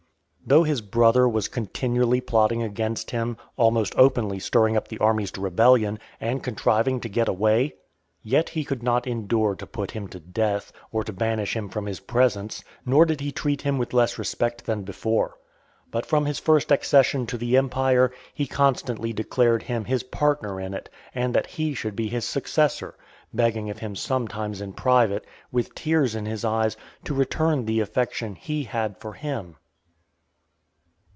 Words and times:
Though 0.43 0.63
his 0.63 0.81
brother 0.81 1.29
was 1.29 1.47
continually 1.47 2.19
plotting 2.19 2.61
against 2.61 3.11
him, 3.11 3.37
almost 3.55 3.95
openly 3.95 4.37
stirring 4.37 4.75
up 4.75 4.89
the 4.89 4.97
armies 4.99 5.31
to 5.33 5.39
rebellion, 5.39 5.97
and 6.19 6.43
contriving 6.43 6.99
to 7.01 7.07
get 7.07 7.29
away, 7.29 7.75
yet 8.21 8.49
he 8.49 8.65
could 8.65 8.83
not 8.83 9.07
endure 9.07 9.55
to 9.55 9.65
put 9.65 9.91
him 9.91 10.09
to 10.09 10.19
death, 10.19 10.73
or 10.91 11.05
to 11.05 11.13
banish 11.13 11.55
him 11.55 11.69
from 11.69 11.85
his 11.85 12.01
presence; 12.01 12.65
nor 12.85 13.05
did 13.05 13.21
he 13.21 13.31
treat 13.31 13.61
him 13.61 13.77
with 13.77 13.93
less 13.93 14.17
respect 14.19 14.65
than 14.65 14.83
before. 14.83 15.37
But 15.89 16.05
from 16.05 16.25
his 16.25 16.39
first 16.39 16.69
accession 16.69 17.25
to 17.27 17.37
the 17.37 17.55
empire, 17.55 18.11
he 18.33 18.45
constantly 18.45 19.13
declared 19.13 19.63
him 19.63 19.85
his 19.85 20.03
partner 20.03 20.59
in 20.59 20.73
it, 20.73 20.89
and 21.15 21.33
that 21.33 21.47
he 21.47 21.73
should 21.73 21.95
be 21.95 22.09
his 22.09 22.25
successor; 22.25 22.95
begging 23.33 23.69
of 23.69 23.79
him 23.79 23.95
sometimes 23.95 24.59
in 24.59 24.73
private, 24.73 25.23
with 25.49 25.73
tears 25.75 26.13
in 26.13 26.25
his 26.25 26.43
eyes, 26.43 26.75
"to 27.05 27.13
return 27.13 27.65
the 27.65 27.79
affection 27.79 28.35
he 28.35 28.63
had 28.65 28.97
for 28.99 29.13
him." 29.13 29.55